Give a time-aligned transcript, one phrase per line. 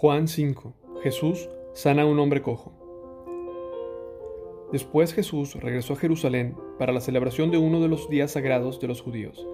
[0.00, 0.74] Juan 5.
[1.02, 2.70] Jesús sana a un hombre cojo.
[4.70, 8.86] Después Jesús regresó a Jerusalén para la celebración de uno de los días sagrados de
[8.86, 9.44] los judíos.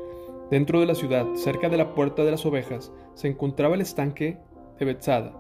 [0.51, 4.37] Dentro de la ciudad, cerca de la puerta de las ovejas, se encontraba el estanque
[4.79, 5.33] de Bethsada,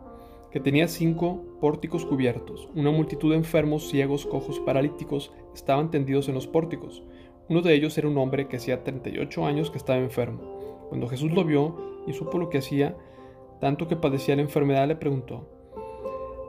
[0.51, 2.71] que tenía cinco pórticos cubiertos.
[2.75, 7.03] Una multitud de enfermos, ciegos, cojos, paralíticos estaban tendidos en los pórticos.
[7.51, 10.87] Uno de ellos era un hombre que hacía 38 años que estaba enfermo.
[10.89, 12.97] Cuando Jesús lo vio y supo lo que hacía,
[13.65, 15.49] tanto que padecía la enfermedad, le preguntó,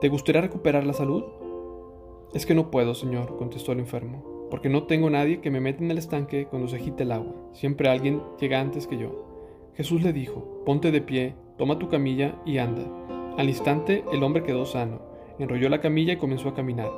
[0.02, 1.24] ¿Te gustaría recuperar la salud?
[2.34, 5.82] Es que no puedo, señor, contestó el enfermo, porque no tengo nadie que me meta
[5.82, 7.32] en el estanque cuando se agite el agua.
[7.54, 9.24] Siempre alguien llega antes que yo.
[9.76, 12.84] Jesús le dijo, ponte de pie, toma tu camilla y anda.
[13.38, 15.00] Al instante el hombre quedó sano,
[15.38, 16.90] enrolló la camilla y comenzó a caminar.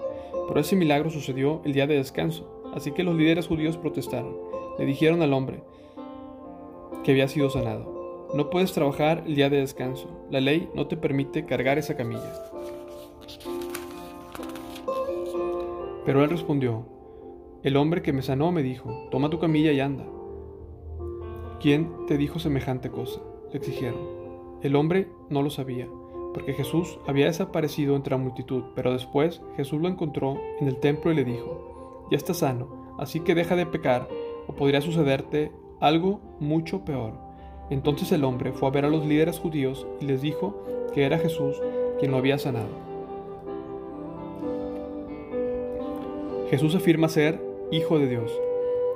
[0.48, 4.37] Pero ese milagro sucedió el día de descanso, así que los líderes judíos protestaron.
[4.81, 5.62] Le dijeron al hombre
[7.05, 7.98] que había sido sanado,
[8.34, 10.27] no puedes trabajar el día de descanso.
[10.31, 12.33] La ley no te permite cargar esa camilla.
[16.05, 16.87] Pero él respondió,
[17.62, 20.05] el hombre que me sanó me dijo, toma tu camilla y anda.
[21.61, 23.20] ¿Quién te dijo semejante cosa?
[23.53, 23.98] Le exigieron.
[24.63, 25.89] El hombre no lo sabía,
[26.35, 31.13] porque Jesús había desaparecido entre la multitud, pero después Jesús lo encontró en el templo
[31.13, 34.09] y le dijo, ya estás sano, así que deja de pecar,
[34.47, 37.28] o podría sucederte algo mucho peor.
[37.70, 41.19] Entonces el hombre fue a ver a los líderes judíos y les dijo que era
[41.19, 41.61] Jesús
[41.98, 42.69] quien lo había sanado.
[46.50, 48.33] Jesús afirma ser Hijo de Dios.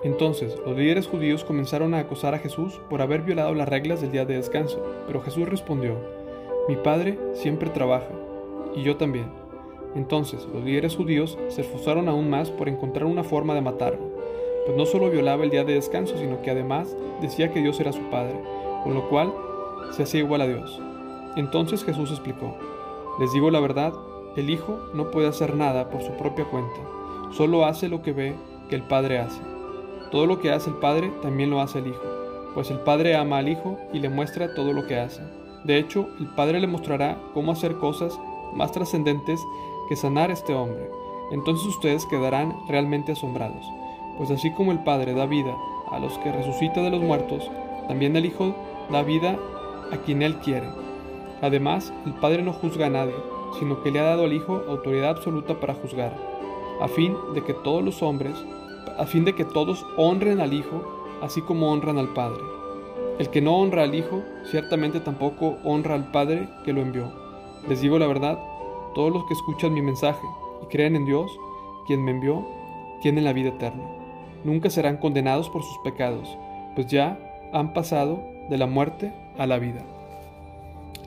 [0.02, 4.12] Entonces los líderes judíos comenzaron a acosar a Jesús por haber violado las reglas del
[4.12, 5.96] día de descanso, pero Jesús respondió,
[6.66, 8.08] Mi Padre siempre trabaja,
[8.74, 9.26] y yo también.
[9.94, 14.10] Entonces los líderes judíos se esforzaron aún más por encontrar una forma de matarlo,
[14.64, 17.92] pues no solo violaba el día de descanso, sino que además decía que Dios era
[17.92, 18.36] su Padre
[18.82, 19.32] con lo cual
[19.90, 20.80] se hacía igual a Dios.
[21.36, 22.56] Entonces Jesús explicó,
[23.18, 23.92] les digo la verdad,
[24.36, 26.80] el Hijo no puede hacer nada por su propia cuenta,
[27.30, 28.34] solo hace lo que ve
[28.68, 29.40] que el Padre hace.
[30.10, 32.02] Todo lo que hace el Padre también lo hace el Hijo,
[32.54, 35.22] pues el Padre ama al Hijo y le muestra todo lo que hace.
[35.64, 38.18] De hecho, el Padre le mostrará cómo hacer cosas
[38.54, 39.40] más trascendentes
[39.88, 40.90] que sanar a este hombre.
[41.30, 43.64] Entonces ustedes quedarán realmente asombrados,
[44.18, 45.56] pues así como el Padre da vida
[45.90, 47.50] a los que resucita de los muertos,
[47.88, 48.54] también el Hijo
[48.90, 49.38] da vida
[49.90, 50.68] a quien Él quiere.
[51.40, 53.14] Además, el Padre no juzga a nadie,
[53.58, 56.16] sino que le ha dado al Hijo autoridad absoluta para juzgar,
[56.80, 58.34] a fin de que todos los hombres,
[58.98, 60.82] a fin de que todos honren al Hijo,
[61.20, 62.42] así como honran al Padre.
[63.18, 67.12] El que no honra al Hijo, ciertamente tampoco honra al Padre que lo envió.
[67.68, 68.38] Les digo la verdad,
[68.94, 70.26] todos los que escuchan mi mensaje
[70.62, 71.30] y creen en Dios,
[71.86, 72.46] quien me envió,
[73.00, 73.84] tienen la vida eterna.
[74.44, 76.36] Nunca serán condenados por sus pecados,
[76.74, 77.18] pues ya
[77.52, 79.84] han pasado de la muerte a la vida.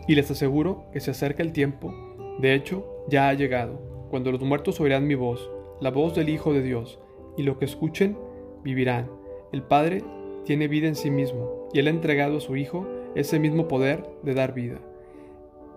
[0.08, 1.94] Y les aseguro que se acerca el tiempo,
[2.40, 3.80] de hecho, ya ha llegado,
[4.10, 7.00] cuando los muertos oirán mi voz, la voz del Hijo de Dios,
[7.38, 8.18] y lo que escuchen,
[8.64, 9.10] vivirán.
[9.52, 10.04] El Padre
[10.44, 14.04] tiene vida en sí mismo, y Él ha entregado a su Hijo ese mismo poder
[14.24, 14.80] de dar vida.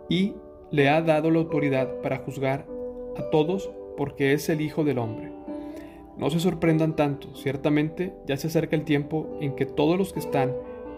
[0.08, 0.34] Y
[0.70, 2.66] le ha dado la autoridad para juzgar
[3.16, 5.37] a todos porque es el Hijo del Hombre.
[6.18, 10.18] No se sorprendan tanto, ciertamente ya se acerca el tiempo en que todos los que
[10.18, 10.52] están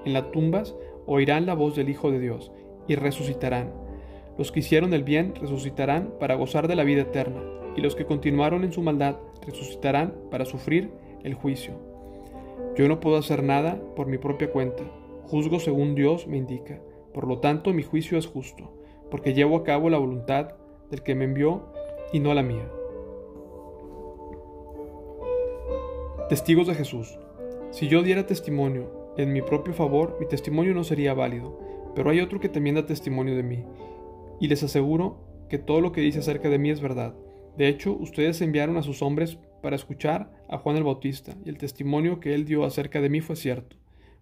[0.07, 0.75] en las tumbas
[1.07, 2.51] oirán la voz del Hijo de Dios
[2.89, 3.73] y resucitarán.
[4.39, 7.43] Los que hicieron el bien resucitarán para gozar de la vida eterna,
[7.77, 9.17] y los que continuaron en su maldad
[9.47, 10.91] resucitarán para sufrir
[11.23, 11.75] el juicio.
[12.75, 14.85] Yo no puedo hacer nada por mi propia cuenta,
[15.25, 16.81] juzgo según Dios me indica,
[17.13, 18.73] por lo tanto mi juicio es justo,
[19.11, 20.55] porque llevo a cabo la voluntad
[20.91, 21.73] del que me envió
[22.13, 22.67] y no la mía.
[26.31, 27.19] Testigos de Jesús.
[27.73, 31.59] Si yo diera testimonio en mi propio favor, mi testimonio no sería válido,
[31.97, 33.65] pero hay otro que también da testimonio de mí,
[34.39, 37.17] y les aseguro que todo lo que dice acerca de mí es verdad.
[37.57, 41.59] De hecho, ustedes enviaron a sus hombres para escuchar a Juan el Bautista, y el
[41.59, 43.75] testimonio que él dio acerca de mí fue cierto.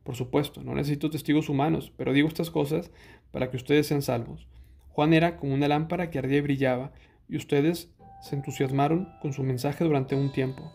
[0.02, 2.90] Por supuesto, no necesito testigos humanos, pero digo estas cosas
[3.32, 4.48] para que ustedes sean salvos.
[4.92, 6.90] Juan era como una lámpara que ardía y brillaba,
[7.28, 10.72] y ustedes se entusiasmaron con su mensaje durante un tiempo.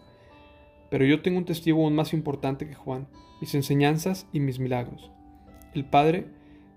[0.93, 3.07] Pero yo tengo un testigo aún más importante que Juan,
[3.41, 5.09] mis enseñanzas y mis milagros.
[5.73, 6.27] El Padre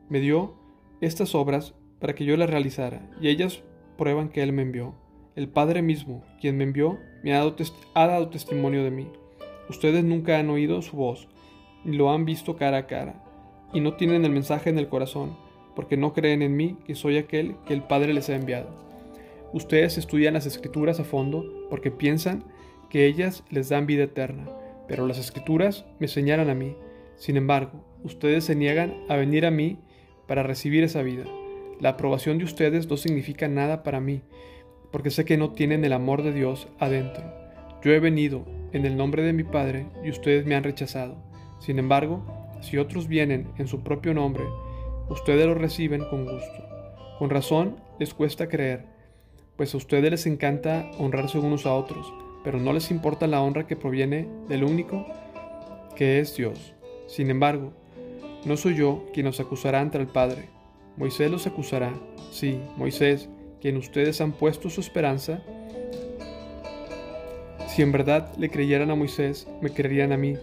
[0.09, 0.55] me dio
[1.03, 3.63] estas obras para que yo las realizara, y ellas
[3.99, 4.95] prueban que Él me envió.
[5.35, 9.07] El Padre mismo, quien me envió, me ha dado, testimonio de mí.
[9.69, 11.29] Ustedes nunca han oído su voz,
[11.85, 13.23] ni lo han visto cara a cara,
[13.75, 15.37] y no tienen el mensaje en el corazón,
[15.75, 18.71] porque no creen en mí que soy aquel que el Padre les ha enviado.
[19.53, 22.45] Ustedes estudian las escrituras a fondo porque piensan
[22.88, 24.49] que ellas les dan vida eterna,
[24.88, 26.77] pero las escrituras me señalan a mí.
[27.17, 29.79] Sin embargo, ustedes se niegan a venir a mí
[30.27, 31.25] para recibir esa vida.
[31.81, 34.23] La aprobación de ustedes no significa nada para mí,
[34.91, 37.25] porque sé que no tienen el amor de Dios adentro.
[37.83, 41.17] Yo he venido en el nombre de mi Padre y ustedes me han rechazado.
[41.59, 42.25] Sin embargo,
[42.61, 44.44] si otros vienen en su propio nombre,
[45.09, 46.65] ustedes lo reciben con gusto.
[47.19, 48.87] Con razón les cuesta creer,
[49.56, 52.12] pues a ustedes les encanta honrarse unos a otros,
[52.46, 55.04] pero no les importa la honra que proviene del único
[55.96, 56.76] que es Dios.
[57.08, 57.72] Sin embargo,
[58.44, 60.48] no soy yo quien los acusará ante el Padre.
[60.96, 61.93] Moisés los acusará,
[62.31, 63.28] sí, Moisés,
[63.60, 65.43] quien ustedes han puesto su esperanza.
[67.66, 70.37] Si en verdad le creyeran a Moisés, me creerían a mí,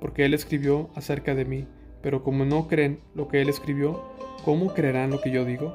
[0.00, 1.68] porque él escribió acerca de mí.
[2.02, 4.02] Pero como no creen lo que él escribió,
[4.44, 5.72] ¿cómo creerán lo que yo digo?